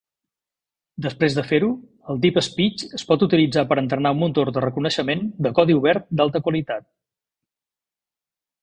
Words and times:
Després 1.05 1.35
de 1.39 1.43
fer-ho, 1.49 1.69
el 2.13 2.21
DeepSpeech 2.23 2.85
es 3.01 3.05
pot 3.11 3.27
utilitzar 3.27 3.65
per 3.73 3.79
entrenar 3.83 4.15
un 4.17 4.21
motor 4.25 4.53
de 4.57 4.65
reconeixement 4.69 5.23
de 5.49 5.53
codi 5.61 5.81
obert 5.83 6.13
d'alta 6.21 6.45
qualitat. 6.49 6.91